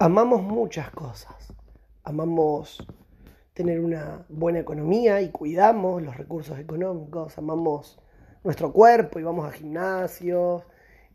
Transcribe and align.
Amamos 0.00 0.42
muchas 0.42 0.90
cosas. 0.90 1.54
Amamos 2.02 2.84
tener 3.52 3.78
una 3.78 4.26
buena 4.28 4.58
economía 4.58 5.20
y 5.20 5.30
cuidamos 5.30 6.02
los 6.02 6.16
recursos 6.16 6.58
económicos. 6.58 7.38
Amamos 7.38 8.00
nuestro 8.42 8.72
cuerpo 8.72 9.20
y 9.20 9.22
vamos 9.22 9.46
a 9.46 9.52
gimnasios 9.52 10.64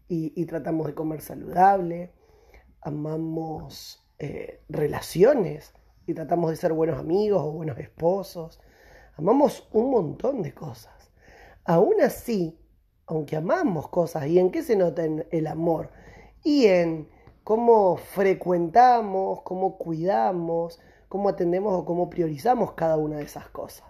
y, 0.08 0.46
tratamos 0.46 0.88
de 0.88 0.96
comer 0.96 1.20
saludable. 1.20 2.14
Amamos 2.80 4.02
eh, 4.18 4.62
relaciones 4.70 5.74
y 6.08 6.14
tratamos 6.14 6.50
de 6.50 6.56
ser 6.56 6.72
buenos 6.72 7.00
amigos 7.00 7.42
o 7.44 7.52
buenos 7.52 7.78
esposos. 7.80 8.62
Amamos 9.18 9.68
un 9.74 9.92
montón 9.92 10.42
de 10.42 10.54
cosas. 10.54 11.12
Aún 11.66 12.00
así, 12.02 12.58
aunque 13.08 13.36
amamos 13.36 13.90
cosas, 13.90 14.26
¿y 14.28 14.40
en 14.40 14.52
qué 14.52 14.64
se 14.64 14.78
nota 14.78 15.04
el 15.04 15.48
amor? 15.48 15.92
Y 16.46 16.68
en 16.68 17.10
cómo 17.50 17.98
frecuentamos, 17.98 19.42
cómo 19.42 19.80
cuidamos, 19.80 20.80
cómo 21.08 21.30
atendemos 21.30 21.74
o 21.74 21.84
cómo 21.84 22.08
priorizamos 22.08 22.74
cada 22.74 22.96
una 22.98 23.18
de 23.18 23.24
esas 23.24 23.50
cosas. 23.50 23.88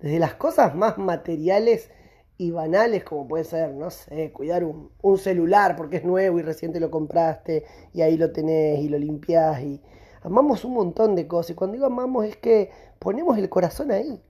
Desde 0.00 0.18
las 0.18 0.36
cosas 0.36 0.74
más 0.74 0.96
materiales 0.96 1.90
y 2.38 2.52
banales, 2.52 3.04
como 3.04 3.28
puede 3.28 3.44
ser, 3.44 3.74
no 3.74 3.90
sé, 3.90 4.32
cuidar 4.32 4.64
un, 4.64 5.18
celular 5.18 5.76
porque 5.76 5.98
es 5.98 6.04
nuevo 6.04 6.38
y 6.38 6.42
reciente 6.42 6.80
lo 6.80 6.90
compraste 6.90 7.66
y 7.92 8.00
ahí 8.00 8.16
lo 8.16 8.32
tenés 8.32 8.78
y 8.78 8.88
lo 8.88 8.98
limpiás 8.98 9.60
y 9.60 9.82
amamos 10.22 10.64
un 10.64 10.72
montón 10.72 11.14
de 11.16 11.28
cosas. 11.28 11.50
Y 11.50 11.54
cuando 11.54 11.74
digo 11.74 11.84
amamos 11.84 12.24
es 12.24 12.38
que 12.38 12.70
ponemos 12.98 13.36
el 13.36 13.50
corazón 13.50 13.90
ahí. 13.90 14.22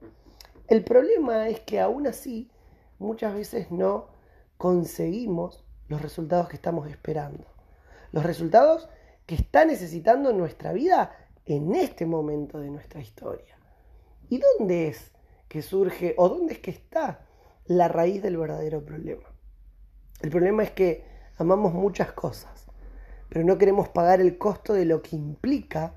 El 0.66 0.82
problema 0.82 1.48
es 1.48 1.60
que 1.60 1.78
aún 1.78 2.09
así 2.09 2.51
muchas 2.98 3.32
veces 3.32 3.70
no 3.70 4.09
conseguimos 4.56 5.64
los 5.87 6.02
resultados 6.02 6.48
que 6.48 6.56
estamos 6.56 6.90
esperando 6.90 7.55
los 8.12 8.24
resultados 8.24 8.88
que 9.27 9.34
está 9.34 9.65
necesitando 9.65 10.33
nuestra 10.33 10.73
vida 10.73 11.12
en 11.45 11.74
este 11.74 12.06
momento 12.06 12.59
de 12.59 12.71
nuestra 12.71 13.01
historia. 13.01 13.59
¿Y 14.29 14.40
dónde 14.59 14.88
es 14.88 15.13
que 15.48 15.63
surge 15.63 16.15
o 16.16 16.29
dónde 16.29 16.54
es 16.54 16.59
que 16.60 16.71
está 16.71 17.26
la 17.66 17.88
raíz 17.88 18.23
del 18.23 18.37
verdadero 18.37 18.85
problema? 18.85 19.29
El 20.21 20.30
problema 20.30 20.63
es 20.63 20.71
que 20.71 21.04
amamos 21.38 21.73
muchas 21.73 22.13
cosas, 22.13 22.66
pero 23.29 23.45
no 23.45 23.59
queremos 23.59 23.88
pagar 23.88 24.20
el 24.20 24.38
costo 24.38 24.73
de 24.73 24.85
lo 24.85 25.02
que 25.02 25.16
implica 25.16 25.95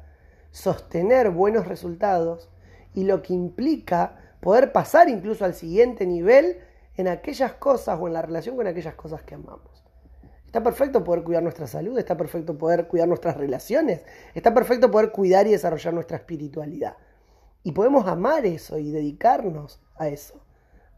sostener 0.52 1.30
buenos 1.30 1.68
resultados 1.68 2.50
y 2.94 3.04
lo 3.04 3.22
que 3.22 3.34
implica 3.34 4.36
poder 4.42 4.72
pasar 4.72 5.10
incluso 5.10 5.46
al 5.46 5.54
siguiente 5.54 6.06
nivel 6.06 6.60
en 6.96 7.08
aquellas 7.08 7.54
cosas 7.54 7.98
o 8.00 8.08
en 8.08 8.14
la 8.14 8.22
relación 8.22 8.56
con 8.56 8.68
aquellas 8.68 8.96
cosas 8.96 9.24
que 9.24 9.36
amamos. 9.36 9.84
Está 10.50 10.64
perfecto 10.64 11.04
poder 11.04 11.24
cuidar 11.24 11.44
nuestra 11.44 11.68
salud, 11.68 11.96
está 12.00 12.18
perfecto 12.18 12.58
poder 12.58 12.88
cuidar 12.88 13.08
nuestras 13.08 13.38
relaciones, 13.38 14.04
está 14.34 14.52
perfecto 14.52 14.90
poder 14.90 15.12
cuidar 15.12 15.46
y 15.46 15.52
desarrollar 15.52 15.94
nuestra 15.94 16.18
espiritualidad. 16.18 16.98
Y 17.62 17.74
podemos 17.74 18.08
amar 18.08 18.48
eso 18.48 18.80
y 18.80 18.90
dedicarnos 18.90 19.80
a 19.96 20.08
eso. 20.08 20.44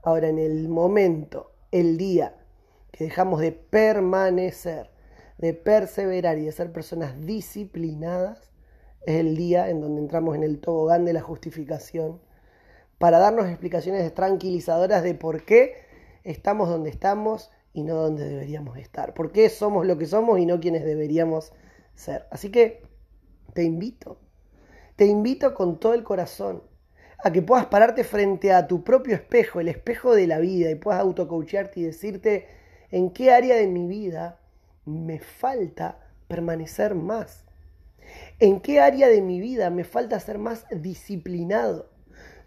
Ahora, 0.03 0.29
en 0.29 0.39
el 0.39 0.69
momento, 0.69 1.51
el 1.69 1.97
día 1.97 2.37
que 2.93 3.03
dejamos 3.03 3.41
de 3.41 3.51
permanecer, 3.51 4.89
de 5.37 5.53
perseverar 5.53 6.37
y 6.37 6.45
de 6.45 6.53
ser 6.53 6.71
personas 6.71 7.19
disciplinadas, 7.25 8.53
es 9.05 9.15
el 9.15 9.35
día 9.35 9.67
en 9.69 9.81
donde 9.81 9.99
entramos 9.99 10.33
en 10.37 10.43
el 10.43 10.61
tobogán 10.61 11.03
de 11.03 11.11
la 11.11 11.21
justificación 11.21 12.21
para 12.99 13.19
darnos 13.19 13.47
explicaciones 13.47 14.13
tranquilizadoras 14.13 15.03
de 15.03 15.13
por 15.13 15.43
qué 15.43 15.75
estamos 16.23 16.69
donde 16.69 16.89
estamos 16.89 17.51
y 17.73 17.83
no 17.83 17.95
donde 17.95 18.27
deberíamos 18.27 18.77
estar. 18.77 19.13
¿Por 19.13 19.31
qué 19.31 19.49
somos 19.49 19.85
lo 19.85 19.97
que 19.97 20.05
somos 20.05 20.39
y 20.39 20.45
no 20.45 20.59
quienes 20.59 20.83
deberíamos 20.83 21.53
ser? 21.95 22.27
Así 22.31 22.51
que 22.51 22.83
te 23.53 23.63
invito, 23.63 24.17
te 24.95 25.05
invito 25.05 25.53
con 25.53 25.79
todo 25.79 25.93
el 25.93 26.03
corazón 26.03 26.63
a 27.23 27.31
que 27.31 27.41
puedas 27.41 27.67
pararte 27.67 28.03
frente 28.03 28.51
a 28.51 28.67
tu 28.67 28.83
propio 28.83 29.15
espejo, 29.15 29.59
el 29.59 29.67
espejo 29.67 30.15
de 30.15 30.27
la 30.27 30.39
vida, 30.39 30.71
y 30.71 30.75
puedas 30.75 31.01
autocoachearte 31.01 31.79
y 31.79 31.83
decirte 31.83 32.47
en 32.89 33.11
qué 33.11 33.31
área 33.31 33.55
de 33.55 33.67
mi 33.67 33.87
vida 33.87 34.39
me 34.85 35.19
falta 35.19 35.99
permanecer 36.27 36.95
más. 36.95 37.45
¿En 38.39 38.59
qué 38.59 38.79
área 38.79 39.07
de 39.07 39.21
mi 39.21 39.39
vida 39.39 39.69
me 39.69 39.83
falta 39.83 40.19
ser 40.19 40.39
más 40.39 40.65
disciplinado? 40.71 41.89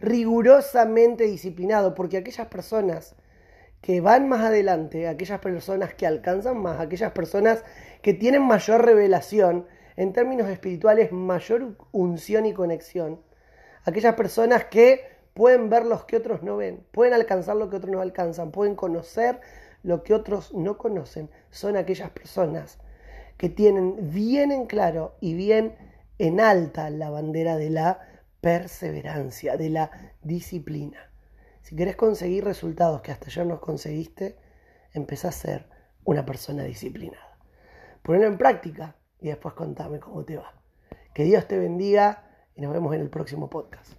Rigurosamente 0.00 1.24
disciplinado, 1.24 1.94
porque 1.94 2.16
aquellas 2.16 2.48
personas 2.48 3.14
que 3.84 4.00
van 4.00 4.30
más 4.30 4.40
adelante, 4.40 5.08
aquellas 5.08 5.40
personas 5.40 5.92
que 5.92 6.06
alcanzan 6.06 6.56
más, 6.56 6.80
aquellas 6.80 7.12
personas 7.12 7.62
que 8.00 8.14
tienen 8.14 8.40
mayor 8.40 8.82
revelación, 8.82 9.66
en 9.96 10.14
términos 10.14 10.48
espirituales, 10.48 11.12
mayor 11.12 11.76
unción 11.92 12.46
y 12.46 12.54
conexión, 12.54 13.20
aquellas 13.84 14.14
personas 14.14 14.64
que 14.64 15.02
pueden 15.34 15.68
ver 15.68 15.84
lo 15.84 16.06
que 16.06 16.16
otros 16.16 16.42
no 16.42 16.56
ven, 16.56 16.82
pueden 16.92 17.12
alcanzar 17.12 17.56
lo 17.56 17.68
que 17.68 17.76
otros 17.76 17.92
no 17.92 18.00
alcanzan, 18.00 18.52
pueden 18.52 18.74
conocer 18.74 19.42
lo 19.82 20.02
que 20.02 20.14
otros 20.14 20.54
no 20.54 20.78
conocen, 20.78 21.28
son 21.50 21.76
aquellas 21.76 22.08
personas 22.08 22.78
que 23.36 23.50
tienen 23.50 24.14
bien 24.14 24.50
en 24.50 24.64
claro 24.64 25.14
y 25.20 25.34
bien 25.34 25.76
en 26.18 26.40
alta 26.40 26.88
la 26.88 27.10
bandera 27.10 27.58
de 27.58 27.68
la 27.68 28.00
perseverancia, 28.40 29.58
de 29.58 29.68
la 29.68 29.90
disciplina. 30.22 31.10
Si 31.64 31.74
querés 31.74 31.96
conseguir 31.96 32.44
resultados 32.44 33.00
que 33.00 33.10
hasta 33.10 33.28
ayer 33.28 33.46
no 33.46 33.58
conseguiste, 33.58 34.36
empezá 34.92 35.28
a 35.28 35.32
ser 35.32 35.66
una 36.04 36.26
persona 36.26 36.62
disciplinada. 36.62 37.38
Ponelo 38.02 38.26
en 38.26 38.36
práctica 38.36 38.96
y 39.18 39.28
después 39.28 39.54
contame 39.54 39.98
cómo 39.98 40.26
te 40.26 40.36
va. 40.36 40.52
Que 41.14 41.24
Dios 41.24 41.48
te 41.48 41.56
bendiga 41.56 42.28
y 42.54 42.60
nos 42.60 42.70
vemos 42.70 42.94
en 42.94 43.00
el 43.00 43.08
próximo 43.08 43.48
podcast. 43.48 43.94